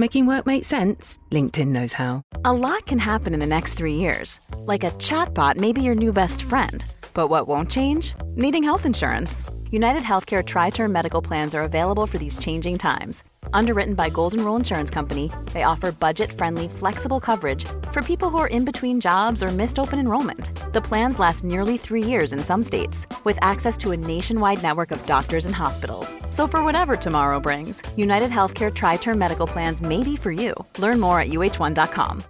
[0.00, 1.18] Making work make sense?
[1.30, 2.22] LinkedIn knows how.
[2.42, 4.40] A lot can happen in the next three years.
[4.64, 6.82] Like a chatbot may be your new best friend.
[7.12, 8.14] But what won't change?
[8.28, 9.44] Needing health insurance.
[9.70, 13.24] United Healthcare Tri Term Medical Plans are available for these changing times.
[13.52, 18.38] Underwritten by Golden Rule Insurance Company, they offer budget friendly, flexible coverage for people who
[18.38, 20.72] are in between jobs or missed open enrollment.
[20.72, 24.90] The plans last nearly three years in some states, with access to a nationwide network
[24.90, 26.16] of doctors and hospitals.
[26.30, 30.54] So, for whatever tomorrow brings, United Healthcare Tri Term Medical Plans may be for you.
[30.78, 32.22] Learn more at uh1.com.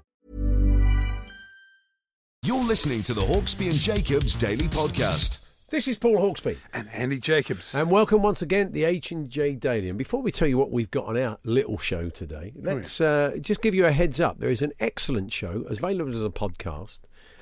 [2.42, 5.68] You're listening to the Hawksby and Jacobs Daily Podcast.
[5.68, 6.56] This is Paul Hawksby.
[6.72, 7.74] And Andy Jacobs.
[7.74, 9.90] And welcome once again to the H and J Daily.
[9.90, 13.36] And before we tell you what we've got on our little show today, let's uh,
[13.40, 14.40] just give you a heads up.
[14.40, 17.00] There is an excellent show available as a podcast,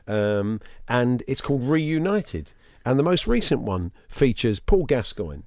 [0.09, 2.51] um, and it's called Reunited.
[2.85, 5.43] And the most recent one features Paul Gascoigne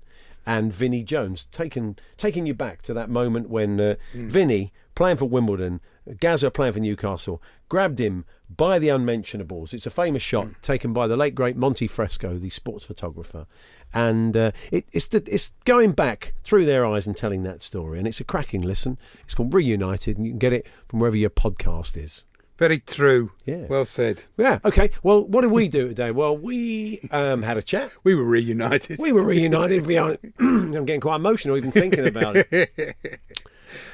[0.45, 5.25] and Vinnie Jones, taking taking you back to that moment when uh, Vinnie playing for
[5.25, 5.79] Wimbledon,
[6.19, 9.73] Gazza playing for Newcastle, grabbed him by the unmentionables.
[9.73, 13.47] It's a famous shot taken by the late great Monty Fresco, the sports photographer,
[13.93, 17.99] and uh, it, it's the, it's going back through their eyes and telling that story.
[17.99, 18.97] And it's a cracking listen.
[19.23, 22.23] It's called Reunited, and you can get it from wherever your podcast is.
[22.61, 23.31] Very true.
[23.47, 23.65] Yeah.
[23.67, 24.25] Well said.
[24.37, 24.59] Yeah.
[24.63, 24.91] Okay.
[25.01, 26.11] Well, what did we do today?
[26.11, 27.91] Well, we um, had a chat.
[28.03, 28.99] We were reunited.
[28.99, 29.87] We were reunited.
[29.87, 32.95] We are, I'm getting quite emotional even thinking about it.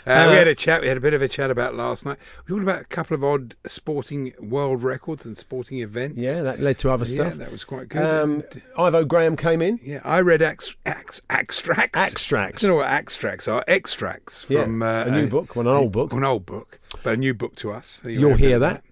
[0.06, 0.82] Uh, we had a chat.
[0.82, 2.18] We had a bit of a chat about last night.
[2.46, 6.18] We talked about a couple of odd sporting world records and sporting events.
[6.18, 7.34] Yeah, that led to other Yeah, stuff.
[7.36, 8.02] that was quite good.
[8.04, 9.80] Um, And, Ivo Graham came in.
[9.84, 12.00] yeah, I read ax, ax, extracts.
[12.00, 12.64] Extracts.
[12.64, 13.64] I don't know what extracts are.
[13.68, 16.14] Extracts from uh, a new book, well, an old book.
[16.14, 18.00] An old book, but a new book to us.
[18.04, 18.84] So You'll have a bit hear of that.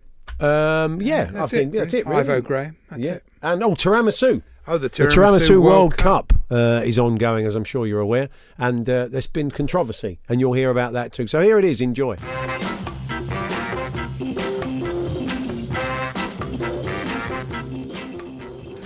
[0.46, 2.06] Um, yeah, That's I think it, that's it.
[2.06, 2.20] Really.
[2.20, 2.76] Ivo Graham.
[2.90, 3.24] That's yeah, it.
[3.42, 4.42] and oh, tiramisu.
[4.68, 8.30] Oh, the The Tiramisu, Tiramisu World, Cup, uh, is ongoing, as I'm sure you're aware,
[8.58, 11.28] and uh, there's been controversy, and you'll hear about that too.
[11.28, 11.82] So here it is.
[11.82, 12.18] Enjoy.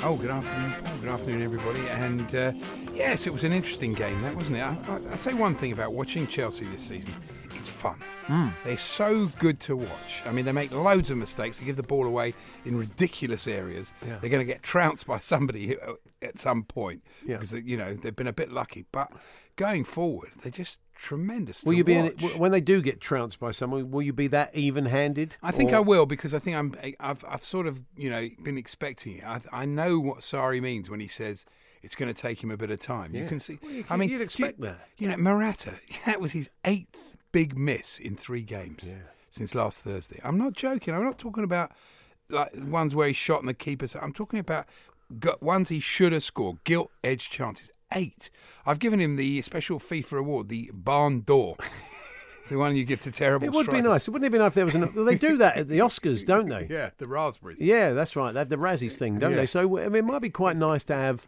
[0.01, 0.97] Oh, good afternoon, Paul.
[0.97, 1.79] Good afternoon, everybody.
[1.89, 2.51] And uh,
[2.93, 4.63] yes, it was an interesting game, that wasn't it?
[4.63, 7.13] I, I, I'll say one thing about watching Chelsea this season:
[7.59, 8.01] it's fun.
[8.63, 10.21] They're so good to watch.
[10.25, 11.57] I mean, they make loads of mistakes.
[11.59, 12.33] They give the ball away
[12.65, 13.91] in ridiculous areas.
[14.01, 17.37] They're going to get trounced by somebody uh, at some point Yeah.
[17.37, 18.85] because you know they've been a bit lucky.
[18.91, 19.11] But
[19.55, 21.63] going forward, they're just tremendous.
[21.63, 21.97] Will you be
[22.37, 23.89] when they do get trounced by someone?
[23.89, 25.37] Will you be that even-handed?
[25.41, 26.75] I think Or- I will because I think I'm.
[26.99, 29.23] I've, I've sort of you know been expecting it.
[29.25, 31.45] I, I know what Sarri means when he says
[31.81, 33.15] it's going to take him a bit of time.
[33.15, 33.57] You can see.
[33.63, 34.87] Well, you I mean, you'd do you- expect that.
[34.97, 35.73] You know, Morata.
[36.05, 38.93] That was his eighth big miss in three games
[39.29, 40.19] since last Thursday.
[40.23, 40.93] I'm not joking.
[40.93, 41.71] I'm not talking about
[42.29, 43.85] like ones where he shot and the keeper.
[44.01, 44.67] I'm talking about
[45.41, 46.63] ones he should have scored.
[46.63, 47.71] Gilt edge chances.
[47.93, 48.29] Eight.
[48.65, 51.57] I've given him the special FIFA award, the Barn Door.
[52.47, 53.45] The one you give to terrible.
[53.45, 54.07] It would be nice.
[54.07, 54.91] It Wouldn't it be nice if there was an?
[54.95, 56.65] Well, they do that at the Oscars, don't they?
[56.69, 57.61] Yeah, the raspberries.
[57.61, 58.31] Yeah, that's right.
[58.31, 59.37] They have the Razzies thing, don't Yeah.
[59.37, 59.45] they?
[59.45, 61.27] So I mean, it might be quite nice to have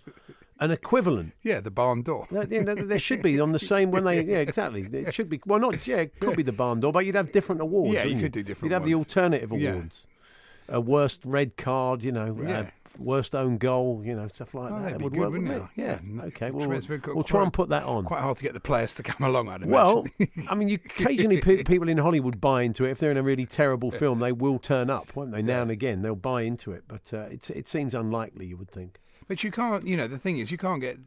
[0.62, 1.34] an equivalent.
[1.44, 2.28] Yeah, the barn door.
[2.32, 5.28] No, yeah, no, there should be on the same when they yeah exactly it should
[5.30, 7.94] be well not yeah it could be the barn door but you'd have different awards
[7.94, 9.08] Yeah, you could do different you'd have the ones.
[9.08, 9.72] alternative Yeah.
[9.72, 10.08] awards
[10.70, 12.64] a worst red card you know uh,
[12.98, 15.52] worst own goal you know stuff like Oh, that that'd be would good, work wouldn't
[15.52, 15.64] it?
[15.76, 16.82] yeah, no, okay well, we'll,
[17.16, 19.50] we'll try and put that on Quite hard to get the players to come along,
[19.50, 19.72] I'd imagine.
[19.72, 20.06] well,
[20.50, 22.92] I mean, you, occasionally pe- people in Hollywood buy into it.
[22.92, 25.42] If they're in a really terrible film, they will turn up, won't they?
[25.42, 28.46] Now and again, they'll buy into it, but uh, it's, it seems unlikely.
[28.46, 29.00] You would think.
[29.28, 29.86] But you can't.
[29.88, 30.98] You know, the thing is, you can't get.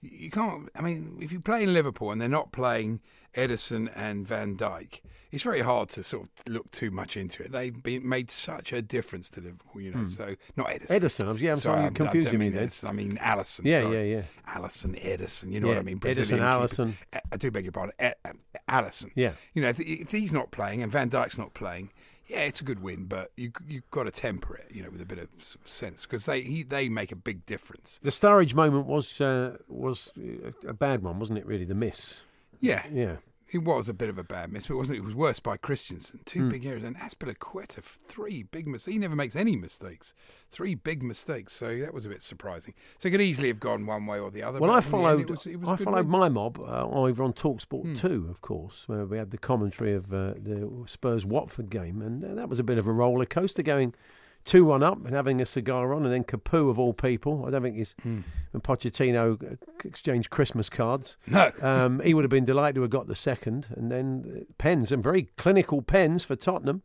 [0.00, 0.68] You can't.
[0.76, 3.00] I mean, if you play in Liverpool and they're not playing
[3.34, 5.00] Edison and Van Dijk,
[5.30, 7.52] it's very hard to sort of look too much into it.
[7.52, 9.80] They've been, made such a difference to Liverpool.
[9.80, 10.96] You know, so not Edison.
[10.96, 12.48] Edison, yeah, I'm sorry, you're I'm- confusing me.
[12.48, 13.60] Edison, I mean Alisson.
[13.64, 14.10] Yeah, sorry.
[14.12, 14.52] yeah, yeah.
[14.54, 15.52] Alisson, Edison.
[15.52, 16.00] You know Yeah, what I mean?
[16.04, 16.78] Edison, Brazilian keepers.
[16.78, 16.92] Alisson.
[17.14, 17.94] Eh, I do beg your pardon.
[18.02, 18.38] E- um,
[18.68, 19.10] Alisson.
[19.14, 19.32] Yeah.
[19.54, 21.90] You know, if, if he's not playing and Van Dijk's not playing,
[22.32, 25.02] yeah, it's a good win, but you you've got to temper it, you know, with
[25.02, 25.28] a bit of
[25.64, 28.00] sense because they he, they make a big difference.
[28.02, 31.46] The Sturridge moment was uh, was uh, a bad one, wasn't it?
[31.46, 32.22] Really, the miss.
[32.60, 33.16] Yeah, Yeah.
[33.52, 34.98] It was a bit of a bad miss, but it wasn't.
[34.98, 36.20] It was worse by Christensen.
[36.24, 38.92] Two big errors and Azpilicueta three big mistakes.
[38.94, 40.14] He never makes any mistakes.
[40.50, 42.74] Three big mistakes, so that was a bit surprising.
[42.98, 44.58] So it could easily have gone one way or the other.
[44.60, 45.20] Well, I the end, followed.
[45.20, 47.94] it was- it was I followed my mob uh, over on Talksport Hmm.
[47.94, 52.24] two, of course, where we had the commentary of uh, the Spurs Watford game, and
[52.24, 53.94] uh, that was a bit of a roller coaster, going
[54.44, 57.44] two one up and having a cigar on, and then Capoue of all people.
[57.46, 58.20] I don't think he's Hmm.
[58.52, 61.16] when Pochettino exchanged Christmas cards.
[61.26, 61.52] No.
[61.62, 64.90] Um, he would have been delighted to have got the second, and then uh, pens
[64.92, 66.82] and very clinical pens for Tottenham.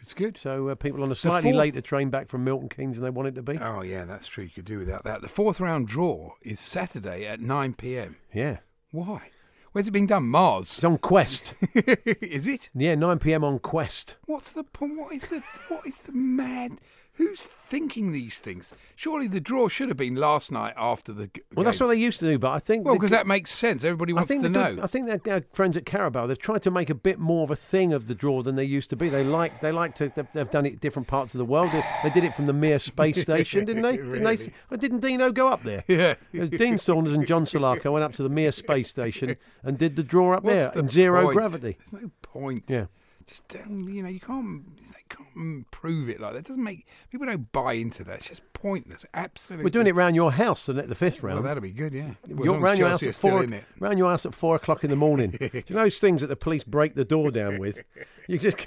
[0.00, 0.36] It's good.
[0.36, 3.10] So uh, people on a slightly fourth- later train back from Milton Keynes than they
[3.10, 3.58] wanted to be.
[3.58, 4.44] Oh yeah, that's true.
[4.44, 5.22] You could do without that.
[5.22, 8.16] The fourth round draw is Saturday at nine p.m.
[8.32, 8.58] Yeah,
[8.90, 9.30] Why?
[9.74, 10.28] Where's it being done?
[10.28, 10.76] Mars.
[10.76, 11.52] it's on Quest.
[11.74, 12.70] is it?
[12.76, 13.42] yeah, nine p.m.
[13.42, 14.14] on Quest.
[14.26, 14.96] What's the point?
[14.96, 16.80] What is the what is the mad?
[17.16, 18.74] Who's thinking these things?
[18.96, 21.28] Surely the draw should have been last night after the.
[21.28, 23.52] g- Well, that's what they used to do, but I think Well, because that makes
[23.52, 23.84] sense.
[23.84, 24.82] Everybody wants to the good- know.
[24.82, 27.56] I think our friends at Carabao they've tried to make a bit more of a
[27.56, 29.08] thing of the draw than they used to be.
[29.08, 31.70] They like they like to they've, done it different parts of the world.
[31.70, 33.92] They, they did it from the Mir space station, didn't they?
[33.96, 34.36] Didn't they?
[34.36, 34.52] Really?
[34.76, 35.84] Didn't Dino go up there?
[35.86, 36.14] Yeah.
[36.36, 39.94] Uh, Dean Saunders and John Salako went up to the Mir space station and did
[39.94, 41.36] the draw up What's there the in zero point?
[41.36, 41.76] gravity.
[41.78, 42.64] There's no point.
[42.66, 42.86] Yeah.
[43.26, 46.40] Just don't, you know, you can't, you can't prove it like that.
[46.40, 48.16] It doesn't make people don't buy into that.
[48.16, 49.06] It's just pointless.
[49.14, 49.64] Absolutely.
[49.64, 51.46] We're doing it round your house the, the fifth Well, round.
[51.46, 51.92] that'll be good.
[51.94, 52.10] Yeah.
[52.28, 53.46] Well, You're round your house at four.
[53.78, 55.30] Round your house at four o'clock in the morning.
[55.40, 57.82] Do you know those things that the police break the door down with?
[58.26, 58.66] You just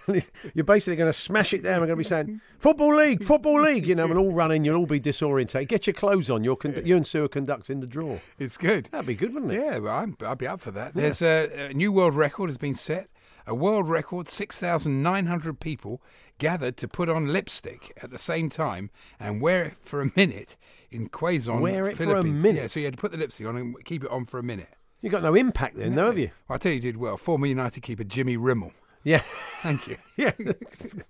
[0.53, 1.81] you're basically going to smash it down.
[1.81, 3.87] We're going to be saying football league, football league.
[3.87, 4.63] You know, and all running.
[4.63, 5.67] You'll all be disorientated.
[5.67, 6.43] Get your clothes on.
[6.43, 8.19] You're con- you and Sue are conducting the draw.
[8.37, 8.89] It's good.
[8.91, 9.59] That'd be good, wouldn't it?
[9.59, 10.93] Yeah, well, I'm, I'd be up for that.
[10.93, 13.09] There's a, a new world record has been set.
[13.49, 16.01] A world record: six thousand nine hundred people
[16.37, 18.89] gathered to put on lipstick at the same time
[19.19, 20.57] and wear it for a minute
[20.91, 22.55] in Quezon, Wear it for a minute?
[22.61, 24.43] Yeah, so you had to put the lipstick on and keep it on for a
[24.43, 24.69] minute.
[25.01, 26.31] You got no impact then, though, have you?
[26.49, 27.15] Well, I tell you, you did well.
[27.17, 28.73] Former United keeper Jimmy Rimmel.
[29.03, 29.21] Yeah.
[29.61, 29.95] Thank you.
[30.17, 30.31] yeah.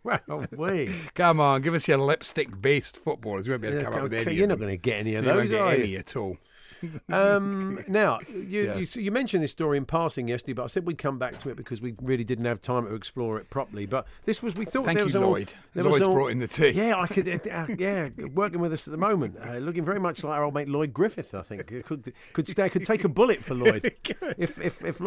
[0.04, 0.94] well, we.
[1.16, 3.48] Come on, give us your lipstick-based footballers.
[3.48, 4.36] You won't be able to come up with any.
[4.36, 4.68] you're of not them.
[4.68, 6.00] going to get any of You won't those, get are any you?
[6.00, 6.38] at all.
[7.09, 8.75] Um, now, you, Yeah.
[8.77, 11.39] you, so you mentioned this story in passing yesterday, but I said we'd come back
[11.39, 13.85] to it because we really didn't have time to explore it properly.
[13.85, 15.53] But this was we thought Thank there you, was all, Lloyd.
[15.74, 16.69] There Lloyd's was all, brought in the tea.
[16.69, 17.27] Yeah, I could.
[17.47, 20.44] Uh, uh, yeah, working with us at the moment, uh, looking very much like our
[20.44, 21.33] old mate Lloyd Griffith.
[21.35, 23.94] I think could could stay, could take a bullet for Lloyd.
[24.38, 25.01] if if if.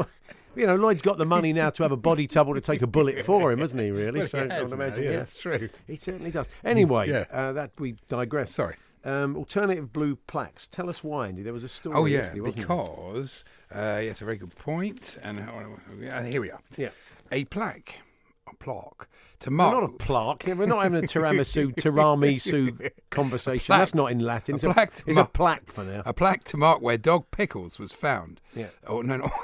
[0.56, 2.87] You know, Lloyd's got the money now to have a body double to take a
[2.87, 3.90] bullet for him, hasn't he?
[3.93, 4.19] Really?
[4.19, 5.69] Well, he so I has would imagine, yeah, yeah, that's true.
[5.87, 6.49] He certainly does.
[6.64, 7.25] Anyway, Yeah.
[7.31, 8.52] uh, that we digress.
[8.52, 8.75] Sorry.
[9.05, 10.67] Um, alternative blue plaques.
[10.67, 11.43] Tell us why, Andy.
[11.43, 11.97] There was a story.
[11.97, 13.44] Oh yeah, because
[13.75, 15.17] uh, yeah, it's a very good point.
[15.23, 16.61] And uh, here we are.
[16.76, 16.91] Yeah.
[17.32, 18.00] a plaque,
[18.50, 19.08] a plaque
[19.41, 19.75] to We're mark.
[19.75, 20.44] not a plaque.
[20.47, 23.64] We're not having a tiramisu, tiramisu conversation.
[23.67, 23.79] Plaque.
[23.81, 24.55] That's not in Latin.
[24.55, 26.03] A It's plaque to it's a plaque for now.
[26.05, 28.41] a plaque to mark where dog pickles was found.
[28.55, 28.67] Yeah.
[28.87, 29.31] Oh no, no.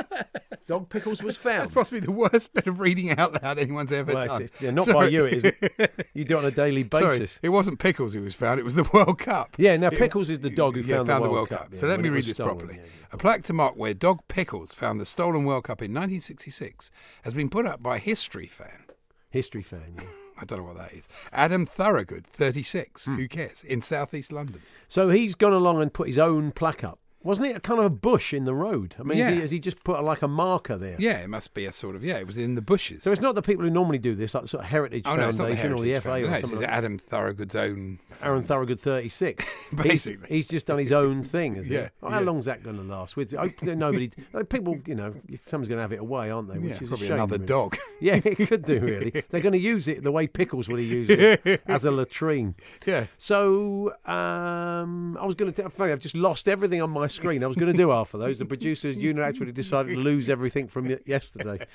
[0.66, 1.62] Dog pickles was found.
[1.62, 4.48] That's possibly the worst bit of reading out loud anyone's ever Well, done.
[4.60, 5.54] yeah, not by you, it isn't.
[6.14, 7.38] You do it on a daily Sorry, basis.
[7.42, 9.54] it wasn't Pickles who was found; it was the World Cup.
[9.58, 11.74] Yeah, now Pickles is the dog who yeah, found, the World, Cup.
[11.74, 12.80] So yeah, let me read this stolen, properly.
[13.12, 16.90] A plaque to mark where Dog Pickles found the stolen World Cup in 1966
[17.22, 18.84] has been put up by history fan.
[19.30, 19.94] History fan.
[19.96, 20.04] Yeah.
[20.40, 21.08] I don't know what that is.
[21.32, 23.04] Adam Thorogood, 36.
[23.04, 23.16] Hmm.
[23.16, 23.62] Who cares?
[23.64, 24.60] In southeast London.
[24.88, 26.98] So he's gone along and put his own plaque up.
[27.24, 28.94] Wasn't it a kind of a bush in the road?
[28.98, 30.96] I mean, has, he, has he just put like a marker there?
[30.98, 32.18] Yeah, it must be a sort of yeah.
[32.18, 33.02] It was in the bushes.
[33.02, 35.16] So it's not the people who normally do this, like the sort of Heritage oh
[35.16, 36.60] no, not the Foundation or the FA or no, it's something.
[36.60, 36.68] like.
[36.68, 37.98] Adam Thorogood's own.
[38.22, 39.44] Aaron Thorogood, 36.
[39.74, 40.26] Basically.
[40.28, 41.56] He's, he's just done his own thing?
[41.66, 42.24] Yeah, Well, how yeah.
[42.26, 43.16] long's that going to last?
[43.16, 44.10] With I hope that nobody,
[44.48, 46.58] people, you know, someone's going to have it away, aren't they?
[46.58, 47.46] Which Yeah, is probably a shame, another really.
[47.46, 47.78] dog.
[48.02, 49.22] Yeah, it could do really.
[49.30, 52.56] They're going to use it the way Pickles would have used it as a latrine.
[52.84, 53.06] Yeah.
[53.16, 55.70] So um, I was going to.
[55.78, 57.44] I've just lost everything on my screen.
[57.44, 58.38] I was going to do half of those.
[58.38, 61.66] The producers unilaterally decided to lose everything from yesterday.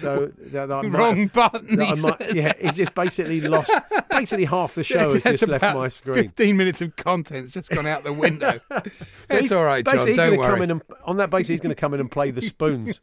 [0.00, 1.76] So that, that Wrong button.
[1.76, 3.70] that might- yeah, it's just basically lost.
[4.10, 6.14] Basically, half the show has just left my screen.
[6.14, 8.60] Fifteen minutes of content's just gone out the window.
[9.30, 9.94] It's all right, John.
[9.94, 10.50] Basically, Don't worry.
[10.52, 13.00] Come in and, on that basis, he's going to come in and play the spoons.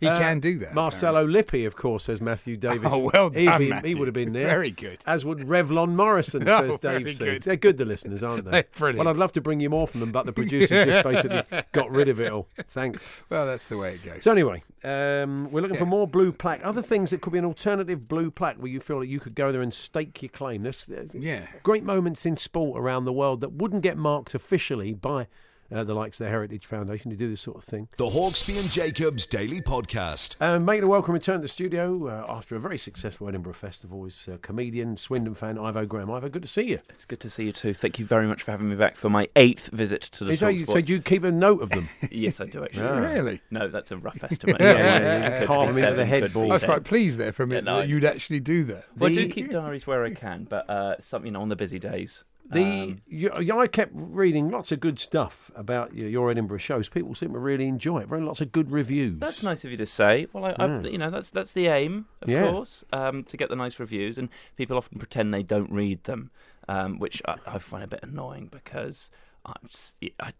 [0.00, 0.74] he Uh, can do that.
[0.74, 2.88] Marcello Lippi, of course, says Matthew Davis.
[2.92, 4.46] Oh, well done, be- He would have been there.
[4.48, 4.98] Very good.
[5.06, 7.18] As would Revlon Morrison, Oh, says very Dave.
[7.18, 7.42] good.
[7.44, 8.50] They're good, the listeners, aren't they?
[8.50, 8.98] They're brilliant.
[8.98, 11.90] Well, I'd love to bring you more from them, but the producers just basically got
[11.90, 12.48] rid of it all.
[12.68, 13.04] Thanks.
[13.28, 14.24] Well, that's the way it goes.
[14.24, 16.60] So anyway, um, we're looking for more blue plaque.
[16.64, 19.34] Other things that could be an alternative blue plaque where you feel that you could
[19.34, 20.62] go there and stake your claim.
[20.62, 21.46] There's uh, Yeah.
[21.62, 25.26] great moments in sport around the world that wouldn't get marked officially by
[25.72, 27.88] uh, the likes of the Heritage Foundation, to do this sort of thing.
[27.96, 30.40] The Hawksby and Jacobs Daily Podcast.
[30.42, 34.04] Um, making a welcome return to the studio uh, after a very successful Edinburgh Festival
[34.06, 36.10] is uh, comedian, Swindon fan Ivo Graham.
[36.10, 36.80] Ivo, good to see you.
[36.88, 37.74] It's good to see you too.
[37.74, 40.40] Thank you very much for having me back for my eighth visit to the Is
[40.40, 40.86] that so Talksport.
[40.86, 41.88] do you keep a note of them?
[42.10, 42.86] Yes, I do actually.
[42.88, 42.98] Ah.
[42.98, 43.40] Really?
[43.50, 44.60] No, that's a rough estimate.
[44.60, 45.38] Yeah, Yeah, yeah, yeah.
[45.40, 46.50] Could Carve them into the seven, headboard.
[46.50, 48.84] I was quite pleased there for a minute no, that you'd actually do that.
[48.98, 51.56] Well, I do keep diaries where I can, but uh, some, you know, on the
[51.56, 52.24] busy days.
[52.50, 56.58] The um, you, you- I kept reading lots of good stuff about your, your Edinburgh
[56.58, 56.88] shows.
[56.88, 58.08] People seem to really enjoy it.
[58.08, 59.18] Very lots of good reviews.
[59.20, 60.26] That's nice of you to say.
[60.32, 60.90] Well, I, I, Mm.
[60.92, 62.50] you know, that's that's the aim, of Yeah.
[62.50, 66.30] course, um, to get the nice reviews, and people often pretend they don't read them,
[66.68, 69.10] um, which I, I find a bit annoying because
[69.46, 70.32] I'm just, I,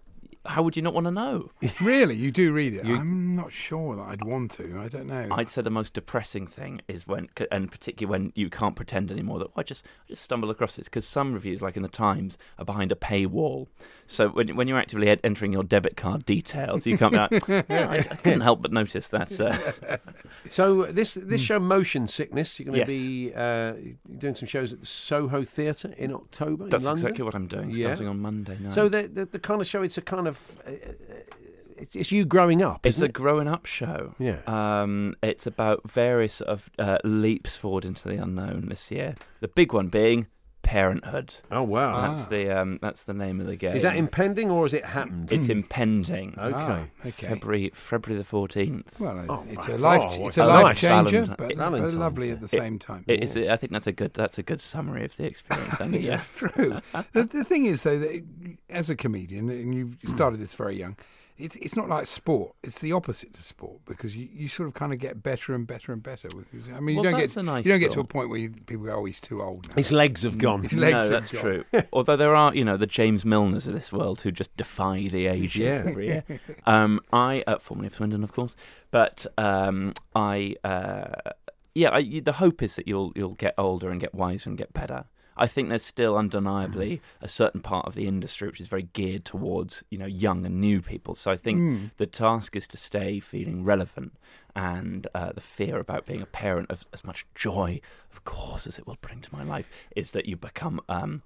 [0.47, 1.51] how would you not want to know?
[1.81, 2.85] really, you do read it.
[2.85, 4.79] You- I'm not sure that I'd want to.
[4.81, 5.29] I don't know.
[5.31, 9.39] I'd say the most depressing thing is when, and particularly when you can't pretend anymore
[9.41, 10.85] that "Oh, I just I just stumble across it.
[10.85, 13.67] Because some reviews, like in the Times, are behind a paywall.
[14.11, 17.49] So when when you're actively ed- entering your debit card details, you can't be like,
[17.69, 19.41] yeah, I, I couldn't help but notice that.
[19.41, 19.97] Uh,
[20.51, 23.03] So this this show, Motion Sickness, you're going to Yes.
[23.03, 23.75] be uh,
[24.19, 27.05] doing some shows at the Soho Theatre in October that's in London.
[27.07, 27.89] exactly what I'm doing, Yeah.
[27.89, 28.73] starting on Monday night.
[28.75, 30.73] So the, the the kind of show, it's a kind of uh,
[31.77, 32.85] it's, it's you growing up.
[32.85, 33.13] it's a it?
[33.13, 34.15] growing up show.
[34.19, 34.39] Yeah.
[34.47, 39.15] Um, it's about various of uh, leaps forward into the unknown this year.
[39.41, 40.27] The big one being
[40.63, 41.35] parenthood.
[41.51, 42.13] oh wow.
[42.15, 43.75] That's the um, that's the name of the game.
[43.75, 45.33] Is that impending or has it happened?
[45.33, 46.35] It's impending.
[46.39, 46.53] Okay.
[46.57, 47.29] Ah, okay.
[47.29, 49.01] February February the fourteenth.
[49.01, 49.77] Well, Oh, it's right.
[49.77, 50.03] a life.
[50.05, 52.47] Oh, it's what a a life nice changer, Valentine- but, but Valentine's lovely at the
[52.49, 52.59] Day.
[52.59, 53.05] same time.
[53.09, 53.37] It is.
[53.37, 54.15] I think that's a good.
[54.15, 55.81] That's a good summary of the experience.
[55.81, 56.23] Andy, yeah.
[56.37, 56.81] True.
[57.13, 58.25] the, the thing is, though, that
[58.69, 60.97] as a comedian, and you've started this very young,
[61.41, 62.55] it's it's not like sport.
[62.63, 65.67] It's the opposite to sport because you, you sort of kind of get better and
[65.67, 66.29] better and better.
[66.29, 68.51] I mean, you Well, don't get nice you don't get to a point where you,
[68.51, 69.75] people go, "Oh, he's too old." Now.
[69.77, 70.63] His legs have gone.
[70.63, 71.43] His legs no, have that's gone.
[71.43, 71.65] true.
[71.93, 75.27] Although there are, you know, the James Milners of this world who just defy the
[75.27, 75.85] ages Yeah.
[75.87, 76.25] every year.
[76.67, 78.55] Um, I, uh, formerly of Swindon, of course,
[78.91, 81.31] but um, I, uh,
[81.75, 84.73] yeah, I, the hope is that you'll you'll get older and get wiser and get
[84.73, 85.05] better.
[85.41, 89.25] I think there's still undeniably a certain part of the industry which is very geared
[89.25, 91.15] towards you know young and new people.
[91.15, 91.59] So I think
[91.97, 94.13] the task is to stay feeling relevant,
[94.55, 97.81] and uh, the fear about being a parent of as much joy,
[98.13, 100.81] of course, as it will bring to my life, is that you become.
[100.89, 101.23] Um,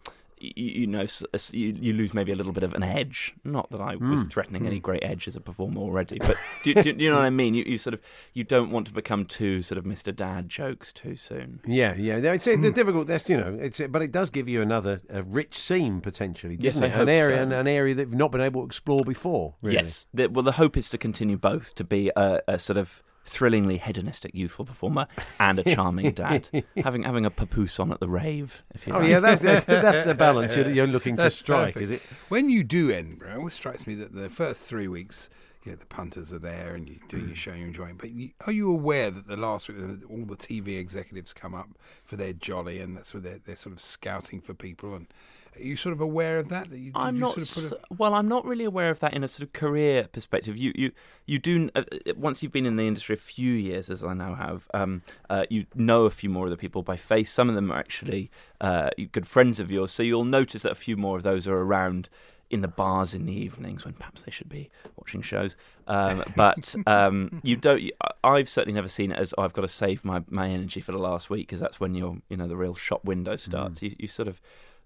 [0.56, 1.06] you, know,
[1.52, 3.34] you, lose maybe a little bit of an edge.
[3.44, 6.94] Not that I was threatening any great edge as a performer already, but do, do,
[6.96, 7.54] you know what I mean?
[7.54, 8.00] You, you sort of
[8.32, 10.14] you don't want to become too sort of Mr.
[10.14, 11.60] Dad jokes too soon.
[11.66, 12.16] Yeah, yeah.
[12.16, 13.06] It's uh, the difficult.
[13.06, 13.58] That's you know.
[13.60, 16.56] It's but it does give you another a rich scene potentially.
[16.58, 16.90] Yes, it?
[16.90, 17.42] hope an area so.
[17.42, 19.54] an, an area that you've not been able to explore before.
[19.62, 19.76] Really.
[19.76, 20.06] Yes.
[20.14, 23.78] The, well, the hope is to continue both to be a, a sort of thrillingly
[23.78, 25.07] hedonistic youthful performer
[25.40, 28.62] and a charming dad, having having a papoose on at the rave.
[28.75, 29.09] If you Oh like.
[29.09, 31.85] yeah, that's that's, that's the balance you're, you're looking to strike, perfect.
[31.85, 32.02] is it?
[32.28, 35.31] When you do Edinburgh, it always strikes me that the first three weeks,
[35.64, 37.28] you know, the punters are there and you're doing Mm.
[37.28, 37.93] your show, you're enjoying.
[37.93, 37.99] it.
[37.99, 39.78] But you, are you aware that the last week,
[40.11, 41.71] all the TV executives come up
[42.04, 44.95] for their jolly, and that's where they're, they're sort of scouting for people?
[44.95, 45.07] And
[45.56, 46.70] are you sort of aware of that?
[46.70, 47.40] That you, I'm you not.
[47.40, 49.52] Sort of put a, well, I'm not really aware of that in a sort of
[49.52, 50.56] career perspective.
[50.56, 50.92] You, you,
[51.26, 51.70] you do.
[51.75, 54.68] Uh, uh, once you've been in the industry a few years, as I now have,
[54.75, 57.30] um, uh, you know a few more of the people by face.
[57.30, 58.30] Some of them are actually
[58.61, 61.56] uh, good friends of yours, so you'll notice that a few more of those are
[61.56, 62.08] around
[62.50, 65.56] in the bars in the evenings when perhaps they should be watching shows.
[65.88, 67.90] Um, but um, you don't.
[68.23, 70.92] I've certainly never seen it as oh, I've got to save my, my energy for
[70.92, 73.82] the last week because that's when your you know the real shop window starts.
[73.82, 74.40] You, you sort of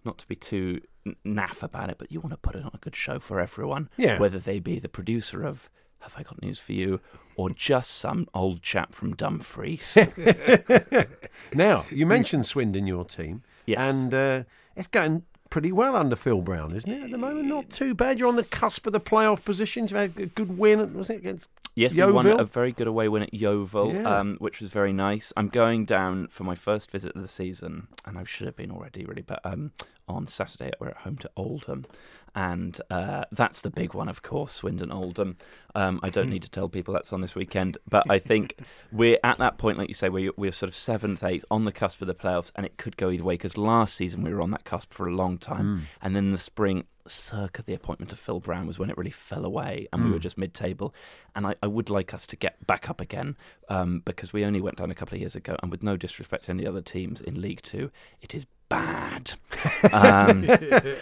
[0.09, 0.81] not to be too
[1.25, 3.89] naff about it, but you want to put it on a good show for everyone.
[3.97, 4.19] Yeah.
[4.19, 7.01] Whether they be the producer of Have I Got News for You
[7.37, 9.97] or just some old chap from Dumfries.
[11.55, 13.79] Now you mentioned Swindon, your team, Yes.
[13.81, 14.43] and uh,
[14.77, 17.05] it's going pretty well under Phil Brown, isn't it?
[17.05, 18.19] At the moment, not too bad.
[18.19, 19.91] You're on the cusp of the playoff positions.
[19.91, 21.49] You've had a good win, was it against?
[21.75, 24.19] Yes, we won a very good away win at Yeovil, Yeah.
[24.19, 25.33] um, which was very nice.
[25.37, 28.73] I'm going down for my first visit of the season, and I should have been
[28.73, 29.71] already, really, but um,
[30.09, 31.87] on Saturday we're at home to Oldham,
[32.35, 35.37] and uh, that's the big one, of course, Swindon Oldham.
[35.75, 38.55] Um, I don't need to tell people that's on this weekend, but I think
[38.93, 41.73] we're at that point, like you say, where we're sort of seventh, eighth, on the
[41.73, 43.35] cusp of the playoffs, and it could go either way.
[43.35, 46.39] Because last season we were on that cusp for a long time, and then the
[46.39, 50.11] spring circa the appointment of Phil Brown was when it really fell away and we
[50.11, 50.95] were just mid table.
[51.35, 53.37] And I, I would like us to get back up again
[53.69, 55.57] um, because we only went down a couple of years ago.
[55.63, 59.33] And with no disrespect to any other teams in League Two, it is bad.
[59.93, 60.45] um,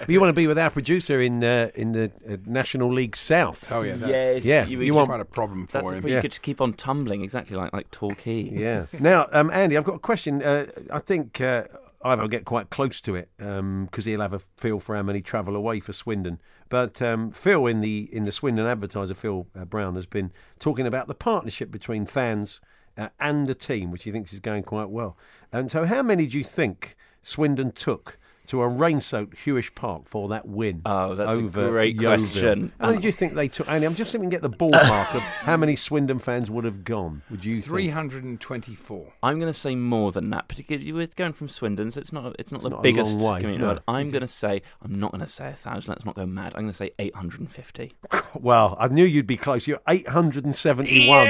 [0.08, 3.70] You want to be with our producer in uh, in the uh, National League South.
[3.72, 6.06] oh yeah, that's, yes, Yeah, you, you you want- quite a problem for That's him.
[6.08, 6.16] Yeah.
[6.16, 8.42] you could just keep on tumbling exactly like like Torquay.
[8.42, 8.86] Yeah.
[8.98, 10.42] now, um, Andy, I've got a question.
[10.42, 11.64] Uh, I think uh,
[12.04, 15.56] Ivo get quite close to it because he'll have a feel for how many travel
[15.56, 16.40] away for Swindon.
[16.68, 20.86] But um, Phil in the in the Swindon Advertiser, Phil uh, Brown, has been talking
[20.86, 22.60] about the partnership between fans
[22.98, 25.16] uh, and the team, which he thinks is going quite well.
[25.52, 26.96] And so, how many do you think
[27.26, 28.18] Swindon took?
[28.46, 30.82] To a rain-soaked Huish Park for that win.
[30.86, 32.18] Oh, that's a great Yeovil?
[32.18, 32.72] question.
[32.80, 33.68] How many do you think they took?
[33.68, 37.22] Andy, I'm just thinking get the ballpark of how many Swindon fans would have gone.
[37.30, 37.60] Would you?
[37.60, 39.12] 324.
[39.22, 42.36] I'm going to say more than that, particularly with going from Swindon, so it's not
[42.38, 43.58] it's not the not biggest way, community.
[43.64, 43.78] no.
[43.88, 45.90] I'm going to say I'm not going to say a thousand.
[45.90, 46.52] Let's not go mad.
[46.54, 47.92] I'm going to say 850.
[48.38, 49.66] Well, I knew you'd be close.
[49.66, 51.08] You're 871.
[51.08, 51.22] Oh.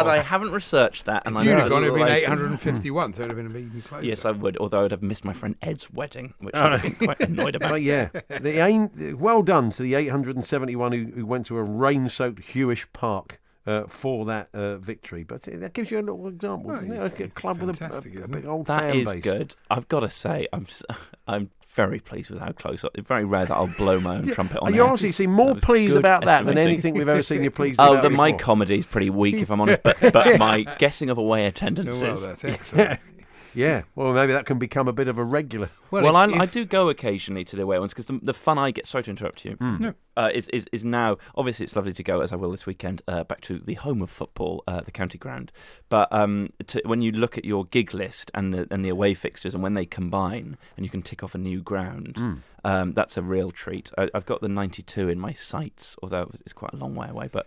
[0.00, 2.22] And I haven't researched that, and If I'm you'd have gone, it would little have
[2.22, 4.06] been 851, so it would have been even closer.
[4.06, 4.56] Yes, I would.
[4.56, 7.70] Although I'd have missed my friend Ed's wedding, which I'd have been quite annoyed about.
[7.72, 8.08] But yeah,
[8.40, 13.40] the aim, well done to the 871 who, who went to a rain-soaked Huish Park
[13.66, 15.22] uh, for that uh, victory.
[15.24, 16.70] But that gives you a little example.
[16.70, 19.12] Well, yeah, Like a it's club with a, a, a big old That fan is
[19.12, 19.22] base.
[19.22, 19.54] good.
[19.70, 20.82] I've got to say, I'm s-
[21.26, 22.84] I'm very pleased with how close.
[22.94, 24.88] It's very rare that I'll blow my own trumpet on And you air.
[24.88, 28.02] honestly seem more pleased about that than anything we've ever seen you pleased Oh, about.
[28.04, 29.82] the my comedy is pretty weak, if I'm honest.
[29.82, 32.00] But, but my guessing of away Oh, attendances.
[32.00, 33.00] well, that's excellent.
[33.54, 35.70] Yeah, well, maybe that can become a bit of a regular.
[35.94, 38.58] Well, if- I, I do go occasionally to the away ones because the, the fun
[38.58, 38.84] I get.
[38.84, 39.56] Sorry to interrupt you.
[40.16, 43.00] Uh, is, is is now obviously it's lovely to go as I will this weekend
[43.06, 45.52] uh, back to the home of football, uh, the county ground.
[45.90, 49.14] But um, to, when you look at your gig list and the and the away
[49.14, 53.16] fixtures and when they combine and you can tick off a new ground, um, that's
[53.16, 53.92] a real treat.
[53.96, 57.28] I, I've got the 92 in my sights, although it's quite a long way away.
[57.30, 57.46] But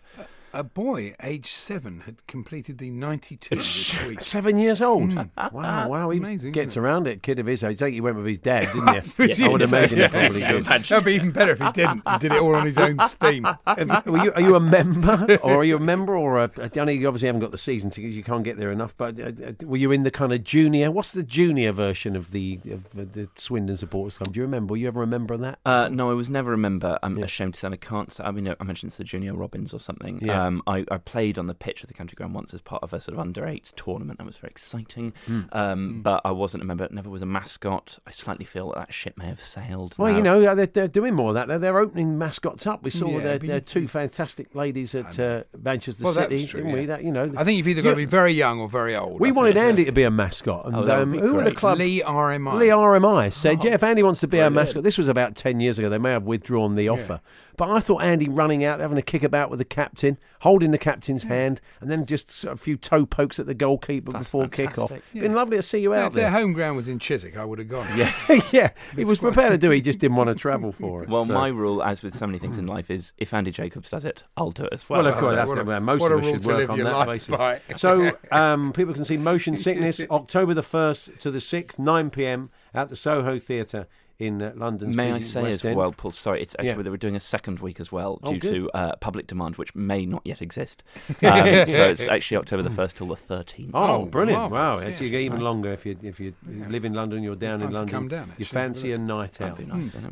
[0.57, 4.21] A boy, aged seven, had completed the 92 this week.
[4.21, 5.13] Seven years old.
[5.51, 6.09] Wow, wow.
[6.09, 6.85] He Amazing, gets isn't it?
[6.87, 7.21] around it.
[7.21, 7.79] Kid of his age.
[7.79, 8.87] I think he went with his dad, didn't
[9.19, 9.25] you?
[9.27, 10.65] Yes, I would imagine yes, he probably did.
[10.65, 12.01] That'd be even better if he didn't.
[12.09, 13.43] He did it all on his own steam.
[13.67, 16.51] Have you- are, you, are you a member, or are you a member, or a,
[16.57, 18.95] I know you obviously haven't got the season tickets, you can't get there enough.
[18.97, 20.89] But uh, uh, were you in the kind of junior?
[20.89, 24.33] What's the junior version of the of uh, the Swindon Supporters Club?
[24.33, 24.71] Do you remember?
[24.71, 25.59] Were you ever a member of that?
[25.65, 26.97] Uh, no, I was never a member.
[27.03, 27.25] I'm Yeah.
[27.25, 28.11] ashamed to say I can't.
[28.11, 30.19] Say, I mean, I mentioned it's the Junior Robins or something.
[30.23, 30.46] Yeah.
[30.47, 32.93] Um, I, I played on the pitch of the country ground once as part of
[32.93, 34.17] a sort of under eights tournament.
[34.19, 35.13] That was very exciting.
[35.25, 35.41] Hmm.
[35.51, 36.87] Um, But I wasn't a member.
[36.91, 37.99] Never was a mascot.
[38.07, 39.95] I slightly feel that, that ship may have sailed.
[39.97, 41.47] Well, you know, uh, they're, they're doing more of that.
[41.47, 42.83] They're, they're opening mascots up.
[42.83, 46.73] We saw Yeah, their, their two fantastic ladies at uh, Manchester Well, City, true, didn't
[46.73, 46.85] we?
[46.85, 49.19] That you know, I think you've either got to be very young or very old.
[49.19, 49.65] we I wanted think.
[49.65, 51.77] Andy to be a mascot, and Oh, um, be who were the club?
[51.79, 52.59] Leigh RMI.
[52.59, 55.35] Leigh RMI said, Oh, yeah, if Andy wants to be our mascot, this was about
[55.35, 55.89] 10 years ago.
[55.89, 57.19] They may have withdrawn the offer.
[57.57, 60.77] But I thought Andy running out, having a kick about with the captain, holding the
[60.77, 64.25] captain's hand, and then just sort of a few toe pokes at the goalkeeper That's
[64.27, 64.89] before kick-off.
[64.91, 65.21] fantastic.
[65.21, 67.43] Been lovely to see you Yeah, out if their home ground was in Chiswick, I
[67.43, 67.87] would have gone.
[67.97, 68.13] Yeah.
[68.51, 69.75] yeah, he was quite- prepared to do it.
[69.77, 71.09] He just didn't want to travel for it.
[71.09, 73.89] Well, So- my rule, as with so many things in life, is if Andy Jacobs
[73.89, 74.99] does it, I'll do it as well.
[75.01, 76.69] Well, of course, What that's a- the- well, most what of a us should work
[76.69, 77.27] on that life basis.
[77.35, 77.61] by.
[77.75, 82.51] So um, people can see Motion Sickness October the 1st to the 6th, 9 p.m.
[82.77, 83.87] at the Soho Theatre
[84.19, 85.75] in uh, London's May I say West as End.
[85.77, 86.11] well, Paul?
[86.11, 86.81] Sorry, it's actually Yeah.
[86.81, 88.53] they were doing a second week as well Oh, due good.
[88.53, 90.83] to uh, public demand, which may not yet exist.
[91.23, 93.71] Um, so it's actually October the first till the thirteenth.
[93.73, 94.43] Oh, Oh, brilliant!
[94.43, 95.11] Wow, marvellous, actually, yeah.
[95.11, 95.43] you get even Nice.
[95.45, 97.89] longer if you if you live in London, you're down in London.
[97.89, 99.57] come down, actually, you actually, fancy a night out.
[99.57, 99.87] That'd be nice.
[99.95, 100.11] isn't it?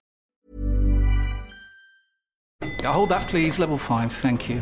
[2.82, 3.58] Yeah, hold that, please.
[3.60, 4.62] Level five, thank you.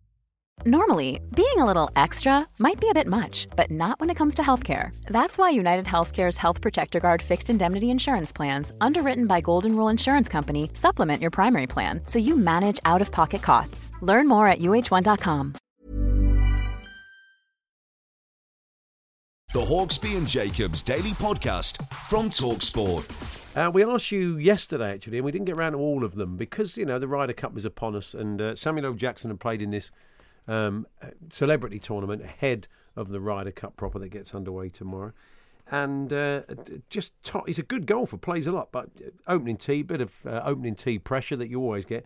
[0.67, 4.35] Normally, being a little extra might be a bit much, but not when it comes
[4.35, 4.95] to healthcare.
[5.07, 9.89] That's why United Healthcare's Health Protector Guard fixed indemnity insurance plans, underwritten by Golden Rule
[9.89, 13.91] Insurance Company, supplement your primary plan so you manage out of pocket costs.
[14.01, 15.55] Learn more at uh1.com.
[19.53, 23.57] The Hawksby and Jacobs Daily Podcast from Talksport.
[23.57, 26.37] Uh, we asked you yesterday, actually, and we didn't get around to all of them
[26.37, 28.93] because you know the Ryder Cup was upon us, and uh, Samuel L.
[28.93, 29.89] Jackson had played in this
[30.47, 35.13] um, uh, celebrity tournament ahead of the Ryder Cup proper that gets underway tomorrow.
[35.71, 36.41] and uh,
[36.89, 38.89] just top, he's a good golfer, plays a lot, but
[39.27, 42.05] opening tee, bit of uh, opening tee pressure that you always get.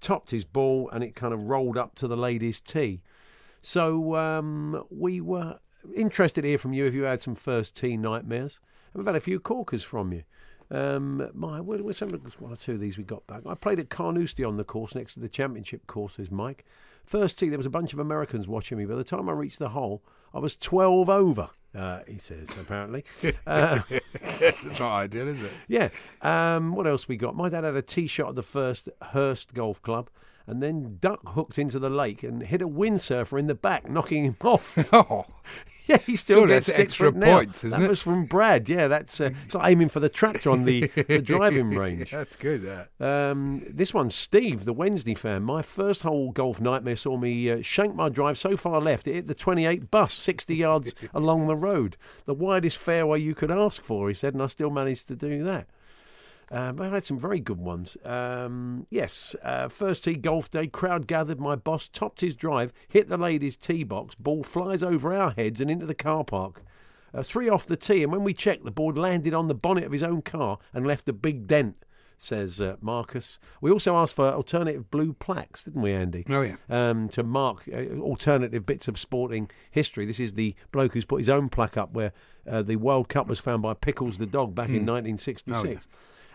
[0.00, 3.02] Topped his ball and it kind of rolled up to the ladies' tee.
[3.62, 5.58] So um, we were
[5.94, 8.60] interested to hear from you if you had some first tee nightmares.
[8.92, 10.22] And we've had a few corkers from you.
[10.70, 13.42] Um, my, where, where's some one or two of these we got back?
[13.46, 16.16] I played at Carnoustie on the course next to the championship course.
[16.16, 16.64] There's Mike.
[17.06, 18.84] First tee, there was a bunch of Americans watching me.
[18.84, 20.02] By the time I reached the hole,
[20.34, 21.50] I was 12 over.
[21.74, 23.04] Uh, he says apparently.
[23.46, 23.80] Uh,
[24.78, 25.52] not ideal, is it?
[25.68, 25.88] yeah.
[26.20, 27.36] Um, what else we got?
[27.36, 30.10] My dad had a tee shot at the first Hurst Golf Club,
[30.46, 34.24] and then duck hooked into the lake and hit a windsurfer in the back, knocking
[34.24, 34.76] him off.
[34.92, 35.26] Oh,
[35.88, 37.36] Yeah, he still gets extra it now.
[37.36, 37.88] points, isn't that it?
[37.88, 38.68] was from Brad.
[38.68, 42.10] Yeah, that's uh, it's like aiming for the tractor on the, the driving range.
[42.10, 42.62] that's good.
[42.62, 42.88] That.
[43.00, 45.44] Um, this one, Steve, the Wednesday fan.
[45.44, 49.14] My first hole golf nightmare saw me uh, shank my drive so far left it
[49.14, 51.96] hit the 28 bus 60 yards along the road.
[52.24, 55.44] The widest fairway you could ask for, he said, and I still managed to do
[55.44, 55.68] that.
[56.50, 57.96] Um, I had some very good ones.
[58.04, 61.40] Um, yes, uh, first tee golf day, crowd gathered.
[61.40, 65.60] My boss topped his drive, hit the ladies' tee box, ball flies over our heads
[65.60, 66.62] and into the car park.
[67.12, 69.84] Uh, three off the tee, and when we checked, the board landed on the bonnet
[69.84, 71.78] of his own car and left a big dent.
[72.18, 73.38] Says uh, Marcus.
[73.60, 76.24] We also asked for alternative blue plaques, didn't we, Andy?
[76.30, 76.56] Oh, yeah.
[76.70, 80.06] um, to mark uh, alternative bits of sporting history.
[80.06, 82.12] This is the bloke who's put his own plaque up where
[82.50, 85.58] uh, the World Cup was found by Pickles the dog back in 1966.
[85.62, 85.78] Oh, yeah.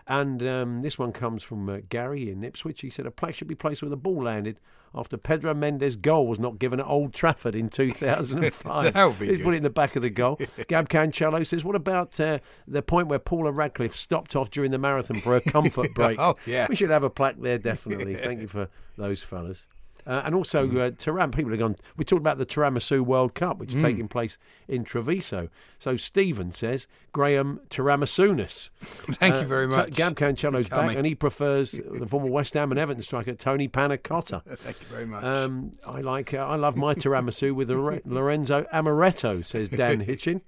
[0.06, 2.80] And um, this one comes from uh, Gary in Ipswich.
[2.80, 4.58] He said a plaque should be placed where the ball landed
[4.94, 8.92] after Pedro Mendes' goal was not given at Old Trafford in 2005.
[8.94, 9.44] That would be He's good.
[9.44, 10.38] put it in the back of the goal.
[10.68, 14.78] Gab Cancello says, what about uh, the point where Paula Radcliffe stopped off during the
[14.78, 16.18] marathon for a comfort break?
[16.20, 16.66] Oh, yeah.
[16.68, 18.16] We should have a plaque there, definitely.
[18.16, 19.66] Thank you for those fellas.
[20.06, 20.80] Uh, and also, Mm.
[20.80, 21.76] uh, Tiram, people have gone.
[21.96, 23.86] We talked about the Tiramisu World Cup, which is Mm.
[23.86, 24.36] taking place
[24.66, 25.48] in Treviso.
[25.78, 28.70] So Stephen says Graham Tiramisunas.
[28.80, 29.92] Thank you very T- much.
[29.94, 34.42] Gab Cancello's back, and he prefers the former West Ham and Everton striker Tony Panacotta.
[34.56, 35.22] Thank you very much.
[35.24, 36.34] Um, I like.
[36.34, 40.40] Uh, I love my tiramisu with Lore- Lorenzo Amaretto, says Dan Hitchin.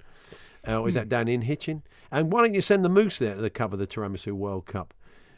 [0.66, 1.82] Uh, or is that Dan in Hitchin?
[2.10, 4.64] And why don't you send the moose there to the cover of the Tiramisu World
[4.66, 4.94] Cup?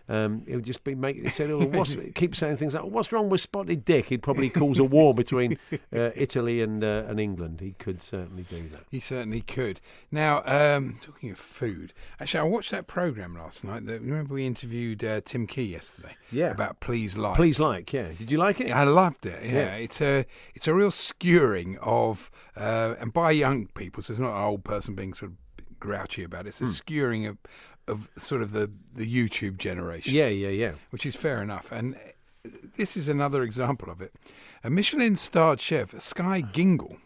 [0.08, 1.16] Um, it would just be make.
[1.16, 4.50] He said, oh, what's, keep saying things like, "What's wrong with Spotted Dick?" He'd probably
[4.50, 7.60] cause a war between uh, Italy and uh, and England.
[7.60, 8.82] He could certainly do that.
[8.90, 9.80] He certainly could.
[10.12, 13.86] Now, um, talking of food, actually, I watched that program last night.
[13.86, 16.14] That, remember, we interviewed uh, Tim Key yesterday.
[16.30, 16.50] Yeah.
[16.50, 17.34] About Please Like.
[17.36, 18.08] Please like, yeah.
[18.16, 18.70] Did you like it?
[18.70, 19.42] I loved it.
[19.44, 19.74] Yeah, Yeah.
[19.74, 24.02] it's a it's a real skewering of uh, and by young people.
[24.02, 25.38] So it's not an old person being sort of
[25.86, 26.48] grouchy about it.
[26.50, 27.38] It's a skewering of
[27.88, 30.14] of sort of the the YouTube generation.
[30.14, 30.72] Yeah, yeah, yeah.
[30.90, 31.72] which is fair enough.
[31.72, 31.98] And uh,
[32.76, 34.12] this is another example of it.
[34.64, 36.96] A Michelin starred chef, Skye Gyngell,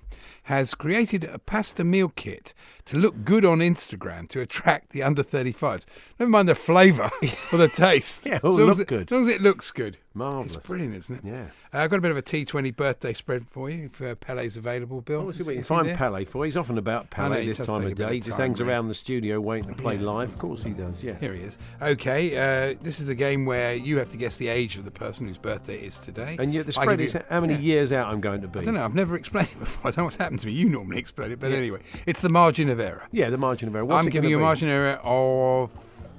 [0.44, 2.54] has created a pasta meal kit
[2.86, 5.86] to look good on Instagram to attract the under 35s.
[6.18, 7.10] Never mind the flavour
[7.52, 8.26] or the taste.
[8.26, 9.08] Yeah, it'll as long look as it, good.
[9.08, 9.98] As long as it looks good.
[10.12, 10.56] Marvellous.
[10.56, 11.24] It's brilliant, isn't it?
[11.24, 11.44] Yeah.
[11.72, 14.56] Uh, I've got a bit of a T20 birthday spread for you if uh, Pele's
[14.56, 15.22] available, Bill.
[15.22, 15.96] We'll see what you can find there?
[15.96, 16.44] Pele for.
[16.44, 18.14] He's often about know, Pele this time of day.
[18.14, 18.72] He just time, hangs really.
[18.72, 20.32] around the studio waiting to play Yeah, live.
[20.32, 21.14] Of course he does, yeah.
[21.20, 21.58] Here he is.
[21.80, 22.36] Okay,
[22.72, 25.28] uh, this is the game where you have to guess the age of the person
[25.28, 26.36] whose birthday it is today.
[26.40, 27.60] And yet the spread is you- how many yeah.
[27.60, 28.60] years out I'm going to be.
[28.60, 28.84] I don't know.
[28.84, 29.92] I've never explained it before.
[30.00, 30.52] I what's happened to me.
[30.52, 33.06] You normally explain it, but anyway, it's the margin of error.
[33.12, 33.84] Yeah, the margin of error.
[33.84, 34.44] What's I'm giving you a be?
[34.44, 35.70] margin of error of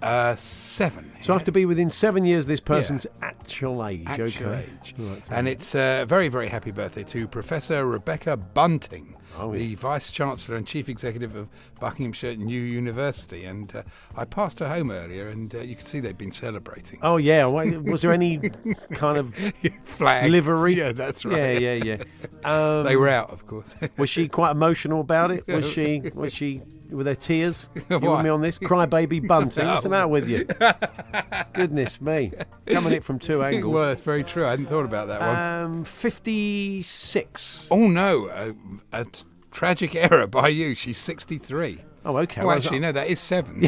[0.01, 1.11] uh, seven.
[1.21, 4.03] So I have to be within seven years of this person's actual age.
[4.07, 4.65] Actual okay.
[4.81, 4.95] age.
[4.97, 10.11] Right, And it's a very, very happy birthday to Professor Rebecca Bunting, Oh, the Vice
[10.11, 11.47] Chancellor and Chief Executive of
[11.79, 13.45] Buckinghamshire New University.
[13.45, 13.83] And uh,
[14.15, 16.99] I passed her home earlier, and uh, you can see they've been celebrating.
[17.01, 17.45] Oh yeah.
[17.45, 18.39] Was there any
[18.91, 19.33] kind of
[19.85, 20.29] Flag.
[20.31, 20.73] livery?
[20.73, 21.61] Yeah, that's right.
[21.61, 21.97] Yeah, yeah,
[22.43, 22.49] yeah.
[22.79, 23.75] Um, They were out, of course.
[23.97, 25.47] Was she quite emotional about it?
[25.47, 26.01] Was she?
[26.13, 26.61] Was she?
[26.91, 27.69] Were there tears?
[27.89, 28.59] You with me on this?
[28.59, 29.65] Crybaby bunting.
[29.67, 30.45] What's the matter with you?
[31.53, 32.31] Goodness me.
[32.67, 33.73] Coming at it from two angles.
[33.73, 34.45] well, it's very true.
[34.45, 35.37] I hadn't thought about that one.
[35.77, 37.67] Um, fifty-six.
[37.71, 38.53] Oh no, a,
[39.01, 40.75] a t- tragic error by you.
[40.75, 41.79] She's 63.
[42.03, 42.41] Oh, okay.
[42.41, 43.61] Oh, Well, actually, no, that is seven.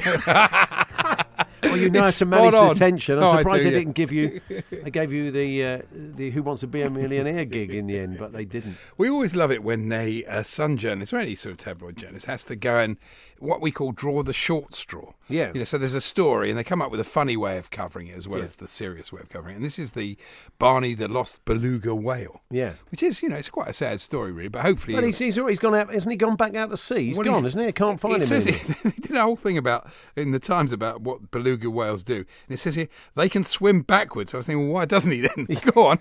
[1.73, 3.17] Well, you know how to manage the tension.
[3.17, 3.79] I'm I surprised do, they yeah.
[3.79, 4.41] didn't give you.
[4.83, 7.99] They gave you the uh, the Who Wants to Be a Millionaire gig in the
[7.99, 8.77] end, but they didn't.
[8.97, 12.25] we always love it when a uh, Sun journalist or any sort of tabloid journalist
[12.25, 12.97] has to go and
[13.43, 15.13] what we call draw the short straw.
[15.29, 15.51] Yeah.
[15.53, 17.71] You know, so there's a story, and they come up with a funny way of
[17.71, 18.45] covering it as well Yeah.
[18.45, 19.57] as the serious way of covering it.
[19.57, 20.17] And this is the
[20.59, 22.41] Barney the Lost Beluga Whale.
[22.51, 22.73] Yeah.
[22.89, 24.49] Which is, you know, it's quite a sad story, really.
[24.49, 27.07] But hopefully, But he's, he's, he's gone out, hasn't he gone back out to sea?
[27.07, 27.67] He's Well, gone, isn't he?
[27.67, 28.75] I can't find him says anymore.
[28.83, 32.25] they did a whole thing about in the Times about what beluga whales do, and
[32.49, 34.31] it says here they can swim backwards.
[34.31, 35.47] So I was thinking, well, why doesn't he then?
[35.73, 35.99] Go on.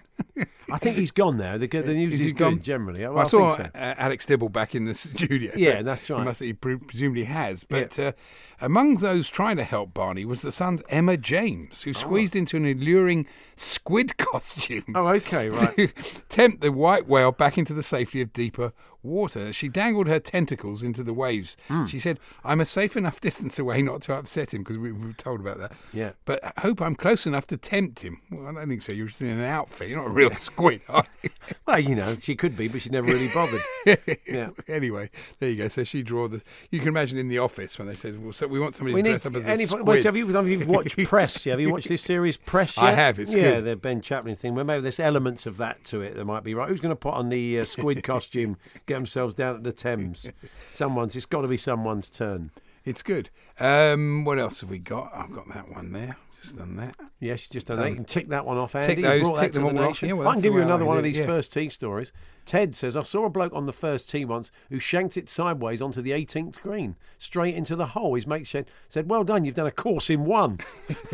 [0.70, 1.58] I think he's gone now.
[1.58, 2.60] The, the news Is is, he gone?
[2.62, 3.00] generally.
[3.06, 3.62] Well, I, I saw so.
[3.74, 5.52] uh, Alex Dibble back in the studio.
[5.52, 6.24] so Yeah, that's He right.
[6.24, 7.64] must he pre- presumably has.
[7.64, 8.12] But uh,
[8.60, 12.66] among those trying to help Barney was the Sun's Emma James, who squeezed into an
[12.66, 14.84] alluring squid costume.
[14.94, 15.76] Oh, okay, right.
[15.76, 15.88] to
[16.28, 19.52] tempt the white whale back into the safety of deeper water.
[19.52, 21.56] She dangled her tentacles into the waves.
[21.68, 21.86] Hmm.
[21.86, 25.06] She said, I'm a safe enough distance away not to upset him, because we we
[25.08, 25.72] were told about that.
[25.92, 26.12] Yeah.
[26.24, 28.20] But I hope I'm close enough to tempt him.
[28.30, 28.92] Well, I don't think so.
[28.92, 29.88] You're just in an outfit.
[29.88, 31.30] You're not a real squid, are you?
[31.66, 33.62] Well, you know, she could be, but she never really bothered.
[34.26, 34.50] Yeah.
[34.68, 35.68] Anyway, there you go.
[35.68, 36.42] So she drew the.
[36.70, 39.02] You can imagine in the office when they said, "Well, so we want somebody We
[39.02, 41.44] to dress up as a any, squid." well, have, you, have you watched Press?
[41.44, 42.78] Have you watched this series Press?
[42.78, 42.94] I yet?
[42.98, 43.64] have, it's yeah, good.
[43.64, 44.54] the Ben Chaplin thing.
[44.54, 46.68] Well, maybe there's elements of that to it that might be right.
[46.68, 48.56] Who's going to put on the uh, squid costume,
[48.92, 50.30] get themselves down at the Thames?
[50.74, 51.16] Someone's.
[51.16, 52.50] It's got to be someone's turn.
[52.84, 53.30] It's good.
[53.60, 55.12] Um, what else have we got?
[55.14, 56.16] I've got that one there.
[56.42, 56.96] Just done that.
[57.20, 57.88] Yes, you just done that.
[57.88, 58.96] You can tick that one off, Andy.
[59.00, 59.90] You those, brought that tick to them the all off.
[59.90, 60.08] nation.
[60.08, 61.26] Yeah, well, I can give you another one of these yeah.
[61.26, 62.12] first tee stories.
[62.44, 65.80] Ted says, I saw a bloke on the first tee once who shanked it sideways
[65.80, 68.16] onto the 18th green, straight into the hole.
[68.16, 70.58] His mate said, said Well done, you've done a course in one.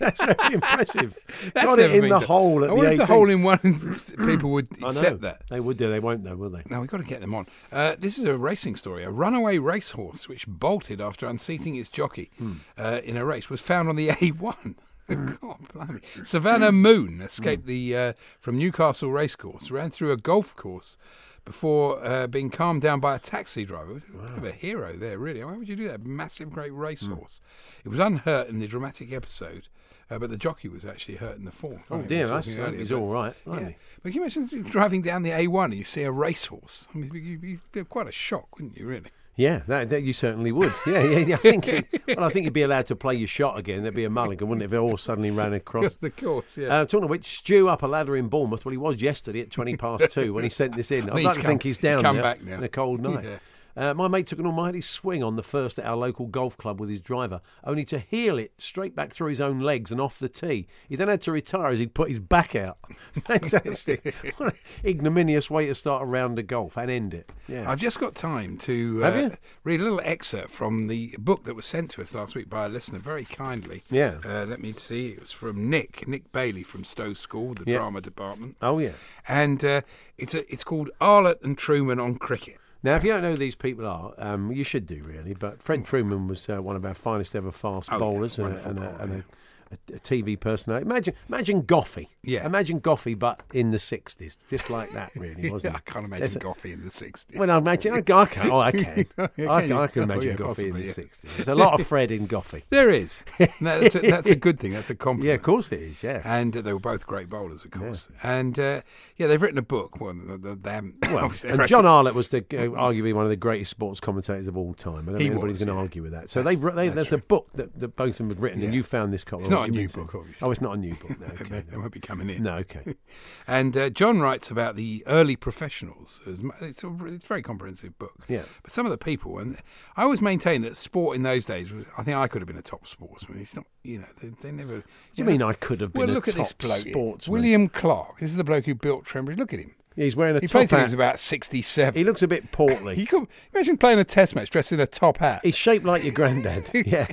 [0.00, 1.18] That's very impressive.
[1.54, 2.22] That's Got it in the done.
[2.22, 3.58] hole at I the if the hole in one
[4.24, 5.42] people would accept that.
[5.50, 5.90] They would do.
[5.90, 6.62] They won't, though, will they?
[6.70, 7.46] No, we've got to get them on.
[7.70, 9.04] Uh, this is a racing story.
[9.04, 12.52] A runaway racehorse which bolted after unseating its jockey Hmm.
[12.78, 14.56] uh, in a race was found on the A1.
[15.08, 16.00] God, blimey.
[16.24, 17.22] Savannah Moon Hmm.
[17.22, 20.96] escaped the uh, from Newcastle Racecourse, ran through a golf course
[21.44, 24.00] before uh, being calmed down by a taxi driver.
[24.00, 25.42] Kind of a hero there, really.
[25.44, 26.06] Why would you do that?
[26.06, 27.40] Massive, great racehorse.
[27.82, 27.88] Hmm.
[27.88, 29.66] It was unhurt in the dramatic episode,
[30.08, 31.80] uh, but the jockey was actually hurt in the fall.
[31.90, 33.58] Oh, we dear, that's- earlier, he's all right, Yeah.
[33.70, 33.76] he?
[34.02, 36.86] But can you imagine driving down the A1 and you see a racehorse?
[36.94, 39.10] I mean, you'd be quite a shock, wouldn't you, really?
[39.34, 40.72] Yeah, that, that you certainly would.
[40.86, 41.34] Yeah, yeah, yeah.
[41.36, 41.66] I think.
[42.08, 43.82] well, I think you'd be allowed to play your shot again.
[43.82, 44.66] There'd be a mulligan, wouldn't it?
[44.66, 45.94] If it all suddenly ran across.
[46.00, 46.68] the course, yeah.
[46.68, 48.64] Uh, talking of which, Stew up a ladder in Bournemouth.
[48.64, 51.08] Well, he was yesterday at 20 past two when he sent this in.
[51.08, 52.58] I'd He's like to think he's he's down come there back now.
[52.58, 53.24] in a cold night.
[53.24, 53.38] Yeah.
[53.76, 56.80] Uh, my mate took an almighty swing on the first at our local golf club
[56.80, 60.18] with his driver, only to heel it straight back through his own legs and off
[60.18, 60.66] the tee.
[60.88, 62.78] He then had to retire as he'd put his back out.
[63.24, 64.14] Fantastic.
[64.36, 67.30] what an ignominious way to start a round of golf and end it.
[67.48, 67.70] Yeah.
[67.70, 69.30] I've just got time to uh,
[69.64, 72.66] read a little excerpt from the book that was sent to us last week by
[72.66, 73.82] a listener very kindly.
[73.90, 74.18] Yeah.
[74.24, 75.10] Uh, let me see.
[75.10, 77.76] It was from Nick, Nick Bailey from Stowe School, the Yeah.
[77.78, 78.56] drama department.
[78.62, 78.92] oh, yeah.
[79.28, 79.80] And uh,
[80.18, 82.58] it's a, it's called Arlott and Trueman on cricket.
[82.82, 85.34] Now, if you don't know who these people are, um, you should do really.
[85.34, 88.54] But Fred Trueman was uh, one of our finest ever fast Oh, yeah, bowlers and,
[88.54, 89.24] a, and, a, and a,
[89.72, 90.84] a, a TV personality.
[90.86, 92.08] Imagine, imagine Goffy.
[92.22, 92.46] Yeah.
[92.46, 95.84] Imagine Goffy, but in the sixties, just like that, really, wasn't I it?
[95.86, 97.36] can't There's imagine a- Goffy in the 60s.
[97.36, 97.94] Well, I imagine.
[97.94, 98.50] I, I can.
[98.50, 99.06] Oh, I can.
[99.36, 99.72] Yeah, I, can?
[99.72, 100.92] I can Oh, imagine yeah, Goffy in the yeah.
[100.92, 101.30] sixties.
[101.36, 102.62] There's a lot of Fred in Goffy.
[102.70, 103.24] There is.
[103.60, 104.72] No, that's, a, that's a good thing.
[104.72, 105.28] That's a compliment.
[105.28, 106.02] Yeah, of course it is.
[106.02, 106.22] Yeah.
[106.24, 108.10] And uh, they were both great bowlers, of course.
[108.22, 108.82] And uh,
[109.16, 110.00] yeah, they've written a book.
[110.00, 110.94] Well, they, haven't.
[111.12, 114.56] Well, and John Arlott was the, uh, arguably one of the greatest sports commentators of
[114.56, 115.08] all time.
[115.08, 115.78] I don't He think anybody's going to yeah.
[115.80, 116.30] argue with that.
[116.30, 118.72] So they, they, that's there's a book that, that both of them have written, and
[118.74, 119.44] you found this copy.
[119.62, 120.46] Not a new book, obviously.
[120.46, 121.18] Oh, it's not a new book.
[121.20, 121.64] No, okay.
[121.68, 122.42] they won't be coming in.
[122.42, 122.94] no, okay.
[123.46, 126.20] And uh, John writes about the early professionals.
[126.26, 128.24] It's a, it's a very comprehensive book.
[128.28, 128.42] Yeah.
[128.62, 129.56] But some of the people, and
[129.96, 131.86] I always maintain that sport in those days was.
[131.98, 133.40] I think I could have been a top sportsman.
[133.40, 134.78] It's not, you know, they, they never.
[134.78, 137.32] Do you mean I could have been Well, a look at top this bloke, sportsman?
[137.32, 138.18] William Clarke.
[138.20, 139.38] This is the bloke who built Trent Bridge.
[139.38, 139.74] Look at him.
[139.96, 140.86] Yeah, he's wearing a He top played till he hat.
[140.86, 141.98] was about sixty-seven.
[141.98, 142.96] He looks a bit portly.
[143.02, 146.02] You could imagine playing a test match dressed in a top hat, He's shaped like
[146.04, 146.70] your granddad.
[146.86, 147.06] yeah.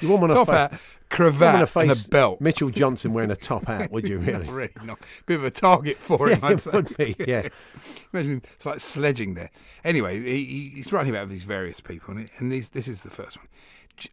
[0.00, 2.40] You want top to hat, You wouldn't cravat, to and a belt.
[2.40, 4.46] Mitchell Johnson wearing a top hat, would you really?
[4.46, 4.98] Not really, not.
[5.26, 6.70] Bit of a target for him, yeah, I'd it say.
[6.72, 7.16] would be.
[7.26, 7.48] Yeah.
[8.12, 9.50] Imagine it's like sledging there.
[9.84, 13.02] Anyway, he, he- he's writing about with these various people, and, and these, this is
[13.02, 13.46] the first one.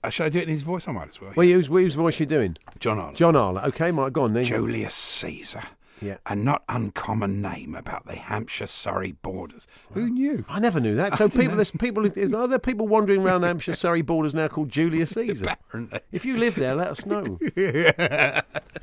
[0.03, 0.87] Uh, I do it in his voice?
[0.87, 1.31] I might as well.
[1.35, 2.57] Well, whose, whose voice are you doing?
[2.79, 3.15] John Arnold.
[3.15, 3.63] John Arlott.
[3.65, 4.43] Okay, Mike, go on then.
[4.43, 5.63] Julius Caesar.
[6.01, 6.17] Yeah.
[6.27, 9.67] A not uncommon name about the Hampshire Surrey borders.
[9.93, 10.45] Who knew?
[10.47, 11.17] I never knew that.
[11.17, 11.55] So people, know.
[11.55, 12.05] there's people.
[12.05, 15.45] Is, are there people wandering around Hampshire, Surrey borders now called Julius Caesar?
[15.67, 15.99] Apparently.
[16.11, 17.39] If you live there, let us know.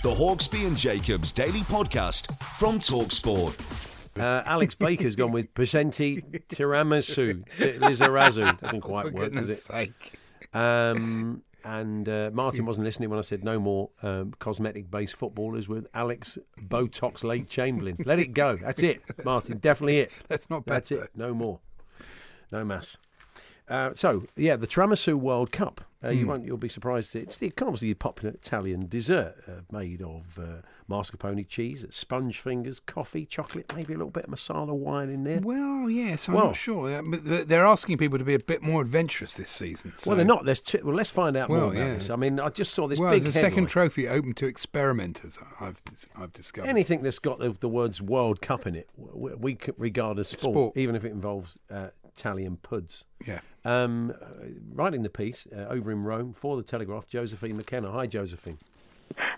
[0.02, 4.18] The Hawksby and Jacobs Daily Podcast from Talksport.
[4.18, 7.44] Uh, Alex Baker's gone with Presenti Tiramisu.
[7.58, 8.60] T- Lizarazu.
[8.60, 9.62] Doesn't quite For work, does goodness it?
[9.64, 10.18] sake.
[10.52, 15.86] Um, and uh, Martin wasn't listening when I said no more um, cosmetic-based footballers with
[15.94, 17.96] Alex Botox Lake Chamberlain.
[18.04, 18.56] Let it go.
[18.56, 19.58] That's it, Martin.
[19.58, 20.12] Definitely it.
[20.28, 20.74] That's not bad.
[20.76, 21.10] That's it.
[21.16, 21.60] No more.
[22.52, 22.98] No mass.
[23.68, 25.80] Uh, so yeah, the tiramisu World Cup.
[26.02, 26.18] Uh, Hmm.
[26.18, 26.44] You won't.
[26.44, 27.16] You'll be surprised.
[27.16, 32.78] It's the obviously a popular Italian dessert uh, made of uh, mascarpone cheese, sponge fingers,
[32.78, 35.40] coffee, chocolate, maybe a little bit of Marsala wine in there.
[35.40, 36.92] Well, yes, I'm Well- not sure.
[36.92, 39.94] Uh, but They're asking people to be a bit more adventurous this season.
[39.96, 40.44] so- Well, they're not.
[40.44, 41.94] There's two, well, let's find out more Well, about yeah.
[41.94, 42.10] this.
[42.10, 45.38] I mean, I just saw this well, big a second trophy open to experimenters.
[45.58, 45.80] I've
[46.16, 46.68] I've discovered.
[46.68, 50.52] Anything that's got the, the words World Cup in it, we, we regard as sport,
[50.54, 50.76] Sport.
[50.76, 53.04] even if it involves uh, Italian puds.
[53.26, 53.40] Yeah.
[53.64, 54.26] Um, uh,
[54.74, 57.90] writing the piece uh, over in Rome for the Telegraph, Josephine McKenna.
[57.92, 58.58] Hi, Josephine.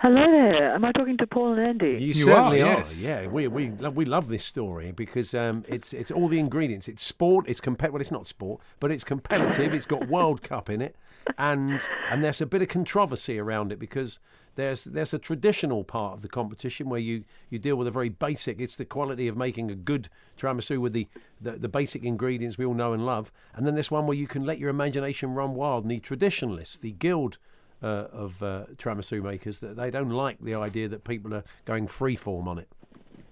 [0.00, 0.74] Hello there.
[0.74, 1.98] Am I talking to Paul and Andy?
[2.00, 2.84] You, You certainly are, are.
[2.98, 6.88] Yeah, we we lo- we love this story because um, it's it's all the ingredients.
[6.88, 7.46] It's sport.
[7.48, 7.90] It's compet.
[7.90, 9.74] Well, it's not sport, but it's competitive.
[9.74, 10.96] it's got World Cup in it,
[11.38, 14.18] and and there's a bit of controversy around it because
[14.56, 18.08] there's there's a traditional part of the competition where you, you deal with a very
[18.08, 18.60] basic.
[18.60, 21.06] It's the quality of making a good tiramisu with the,
[21.40, 24.26] the the basic ingredients we all know and love, and then there's one where you
[24.26, 25.84] can let your imagination run wild.
[25.84, 27.38] And the traditionalists, the guild
[27.82, 31.86] uh, of uh, tiramisu makers that they don't like the idea that people are going
[31.86, 32.68] freeform on it.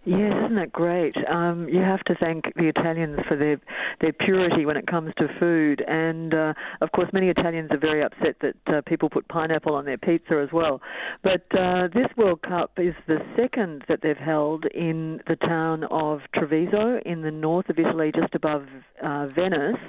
[0.06, 1.16] Yes, isn't that great?
[1.30, 3.58] Um, you have to thank the Italians for their
[4.02, 8.02] their purity when it comes to food, and uh, of course, many Italians are very
[8.02, 10.82] upset that uh, people put pineapple on their pizza as well.
[11.22, 16.20] But uh, this World Cup is the second that they've held in the town of
[16.34, 18.66] Treviso in the north of Italy, just above
[19.02, 19.80] uh, Venice.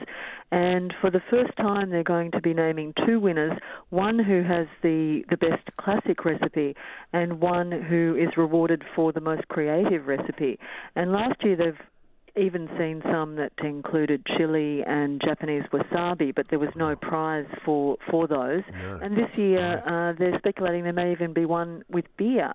[0.55, 3.51] And for the first time, they're going to be naming two winners:
[3.89, 6.77] one who has the the best classic recipe,
[7.11, 10.57] and one who is rewarded for the most creative recipe.
[10.95, 16.59] And last year, they've even seen some that included chili and Japanese wasabi, but there
[16.59, 18.63] was no prize for for those.
[19.03, 22.53] And this year, uh, they're speculating there may even be one with beer.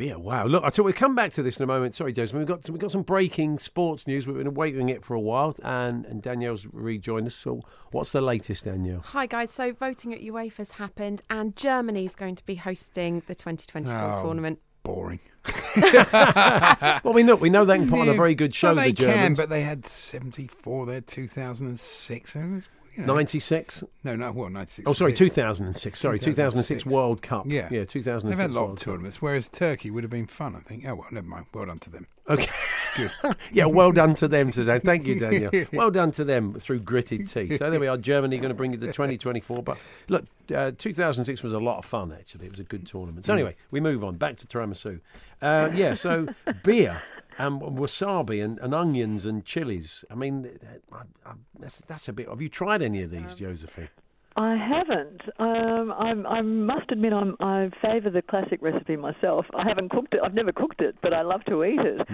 [0.00, 0.46] Beer, wow!
[0.46, 1.94] Look, I thought we'll come back to this in a moment.
[1.94, 2.34] Sorry, Joseph.
[2.34, 4.26] We've got we've got some breaking sports news.
[4.26, 7.34] We've been awaiting it for a while, and and Danielle's rejoined us.
[7.34, 7.60] So,
[7.90, 9.02] what's the latest, Danielle?
[9.04, 13.94] Hi guys, so voting at UEFA's happened and Germany's going to be hosting the 2024
[13.94, 14.58] Oh, tournament.
[14.84, 15.20] Boring.
[15.76, 18.68] well, we know we know they can put on a very good show.
[18.68, 22.34] Well, they the can, but they had 74, they had 2006.
[22.36, 22.68] and it's,
[23.00, 23.84] you know- 96.
[24.04, 24.88] No, no, well, 96.
[24.88, 25.98] Oh, sorry, 2006.
[26.00, 27.44] Sorry, 2006 World Cup.
[27.46, 27.68] Yeah.
[27.70, 28.22] yeah, 2006.
[28.30, 28.84] They've had a lot World of Cup.
[28.84, 30.86] tournaments, whereas Turkey would have been fun, I think.
[30.86, 31.46] Oh, well, never mind.
[31.52, 32.06] Well done to them.
[32.28, 32.48] Okay.
[32.96, 33.10] Good.
[33.52, 34.80] yeah, well done to them, Suzanne.
[34.82, 35.50] Thank you, Daniel.
[35.72, 37.58] well done to them through gritted teeth.
[37.58, 39.62] So there we are, Germany going to bring you the 2024.
[39.62, 42.46] But look, uh, 2006 was a lot of fun, actually.
[42.46, 43.26] It was a good tournament.
[43.26, 44.16] So anyway, we move on.
[44.16, 45.00] Back to tiramisu.
[45.42, 46.28] Uh, yeah, so
[46.62, 47.02] beer
[47.38, 50.04] and wasabi and, and onions and chilies.
[50.10, 50.58] I mean,
[50.92, 52.28] I, I, that's, that's a bit.
[52.28, 53.88] Have you tried any of these, Josephine?
[54.36, 55.22] I haven't.
[55.38, 59.44] Um, I'm, I must admit, I'm, I favour the classic recipe myself.
[59.54, 60.20] I haven't cooked it.
[60.24, 62.08] I've never cooked it, but I love to eat it.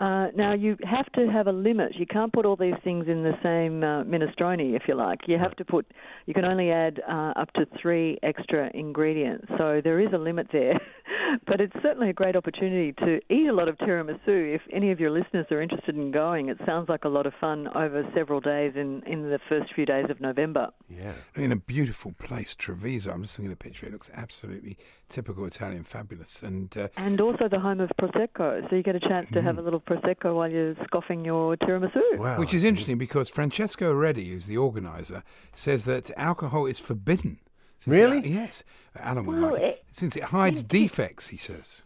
[0.00, 1.92] Uh, now you have to have a limit.
[1.94, 5.20] You can't put all these things in the same uh, minestrone, if you like.
[5.26, 5.86] You have to put.
[6.24, 9.46] You can only add uh, up to three extra ingredients.
[9.58, 10.80] So there is a limit there.
[11.46, 14.54] but it's certainly a great opportunity to eat a lot of tiramisu.
[14.54, 17.32] If any of your listeners are interested in going, it sounds like a lot of
[17.40, 20.68] fun over several days in in the first few days of November.
[20.88, 21.12] Yeah.
[21.34, 23.12] In a beautiful place, Treviso.
[23.12, 23.86] I'm just looking at the picture.
[23.86, 24.76] It looks absolutely
[25.08, 26.42] typical Italian, fabulous.
[26.42, 29.58] And uh, And also the home of Prosecco, so you get a chance to have
[29.58, 32.38] a little Prosecco while you're scoffing your tiramisu.
[32.38, 35.22] Which is interesting because Francesco Redi, who's the organizer,
[35.54, 37.38] says that alcohol is forbidden.
[37.78, 38.18] Since Really?
[38.18, 38.62] It, yes.
[38.98, 39.64] Alan would Well, like it.
[39.64, 41.82] it- Since it hides defects, he says.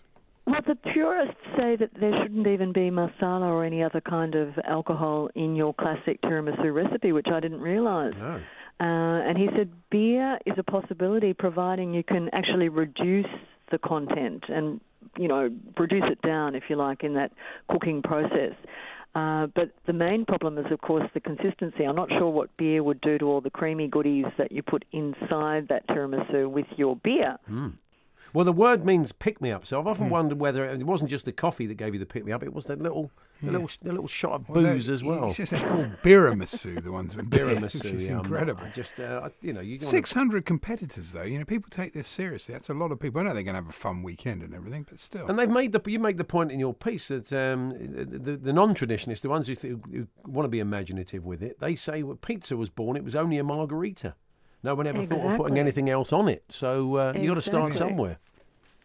[0.47, 4.59] Well, the purists say that there shouldn't even be Marsala or any other kind of
[4.65, 8.15] alcohol in your classic tiramisu recipe, which I didn't realise.
[8.19, 8.41] No.
[8.81, 8.85] Uh,
[9.29, 13.33] and he said beer is a possibility, providing you can actually reduce
[13.71, 14.81] the content and
[15.19, 17.33] you know reduce it down, if you like, in that
[17.71, 18.53] cooking process.
[19.15, 21.85] Uh, but the main problem is, of course, the consistency.
[21.85, 24.85] I'm not sure what beer would do to all the creamy goodies that you put
[24.91, 27.37] inside that tiramisu with your beer.
[28.35, 29.65] Well, the word means pick me up.
[29.65, 32.25] So I've often wondered whether it wasn't just the coffee that gave you the pick
[32.25, 35.05] me up; it was the little, the little, the little shot of Well, booze as
[35.05, 35.29] well.
[35.29, 38.65] He says they're called biramisu, the ones with beer, Tiramisu, which is yeah, I'm incredible.
[38.65, 41.23] I just, uh, you know, you wanna- 600 competitors, though.
[41.23, 42.55] You know, people take this seriously.
[42.55, 43.21] That's a lot of people.
[43.21, 45.29] I know they're going to have a fun weekend and everything, but still.
[45.29, 48.53] And they've made the you make the point in your piece that um, the, the
[48.53, 52.17] non-traditionalists, the ones who, th- who want to be imaginative with it, they say when
[52.17, 54.17] pizza was born, it was only a margarita.
[54.65, 56.43] No one ever thought of putting anything else on it.
[56.49, 58.19] So uh, you got to start somewhere.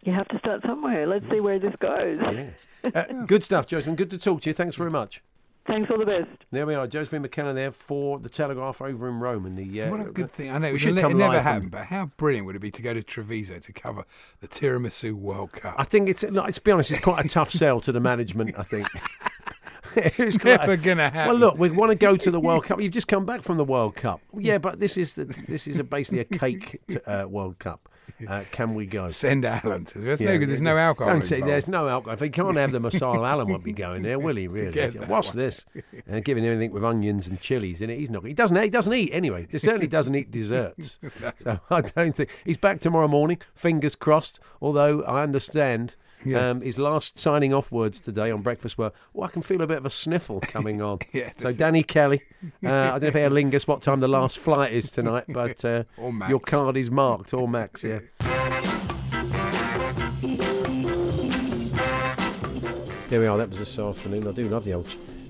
[0.03, 1.07] You have to start somewhere.
[1.07, 2.19] Let's see where this goes.
[2.21, 2.89] Yeah.
[2.93, 3.95] Uh, good stuff, Josephine.
[3.95, 4.53] Good to talk to you.
[4.53, 5.21] Thanks very much.
[5.67, 6.29] Thanks, all the best.
[6.51, 9.45] There we are, Josephine McKenna there for the Telegraph over in Rome.
[9.45, 10.51] And the uh, what a good thing.
[10.51, 12.55] I know we it, should ne- it never live happened, from- but how brilliant would
[12.55, 14.03] it be to go to Treviso to cover
[14.39, 15.75] the Tiramisu World Cup?
[15.77, 16.23] I think it's.
[16.23, 18.55] Let's be honest, it's quite a tough sell to the management.
[18.57, 18.87] I think.
[19.95, 21.27] it's Never gonna happen.
[21.29, 22.81] Well, look, we want to go to the World Cup.
[22.81, 24.21] You've just come back from the World Cup.
[24.37, 27.89] Yeah, but this is the this is a, basically a cake to, uh, World Cup.
[28.27, 29.07] Uh, can we go?
[29.07, 29.85] Send Alan.
[29.85, 31.13] to- There's, Yeah, no, there's no alcohol.
[31.13, 32.15] Don't say there's no alcohol.
[32.15, 34.47] If he can't have the Marsala, Alan won't be going there, will he?
[34.49, 34.89] Really?
[35.05, 35.37] What's one.
[35.37, 35.63] this?
[36.05, 38.25] And giving him anything with onions and chilies in it, he's not.
[38.25, 38.57] He doesn't.
[38.61, 39.47] He doesn't eat anyway.
[39.49, 40.99] He certainly doesn't eat desserts.
[41.41, 43.37] so I don't think he's back tomorrow morning.
[43.55, 44.39] Fingers crossed.
[44.61, 45.95] Although I understand.
[46.25, 46.49] Yeah.
[46.49, 49.67] Um, his last signing off words today on breakfast were, "Well, I can feel a
[49.67, 51.51] bit of a sniffle coming on." Yeah, so.
[51.51, 52.21] Danny Kelly,
[52.63, 55.63] uh, I don't know if Aer Lingus what time the last flight is tonight, but
[55.65, 55.83] uh,
[56.27, 57.83] your card is marked or Max.
[57.83, 57.99] Yeah.
[63.09, 63.37] There we are.
[63.37, 64.27] That was this afternoon.
[64.27, 64.87] I do love the old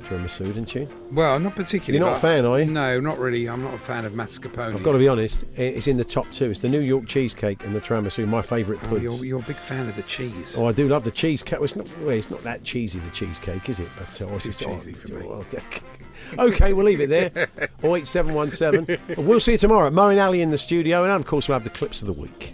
[0.10, 0.88] tiramisu, don't you?
[1.12, 1.99] Well, I'm not particularly.
[1.99, 2.66] You're not a fan, are you?
[2.66, 3.47] No, not really.
[3.47, 4.76] I'm not a fan of mascarpone.
[4.76, 5.43] I've got to be honest.
[5.55, 6.49] It's in the top two.
[6.49, 8.28] It's the New York cheesecake and the tiramisu.
[8.28, 10.55] My favourite Oh, you're, you're a big fan of the cheese.
[10.57, 11.60] Oh, I do love the cheesecake.
[11.60, 11.88] Well, it's not.
[11.99, 12.99] Well, it's not that cheesy.
[12.99, 13.89] The cheesecake, is it?
[13.97, 15.26] But uh, it's cheesy for me.
[15.28, 15.62] oh, okay.
[16.38, 17.32] okay, we'll leave it there.
[17.84, 19.26] 08717.
[19.26, 19.89] We'll see you tomorrow.
[19.89, 22.14] Mo and Ali in the studio, and of course we'll have the clips of the
[22.14, 22.53] week.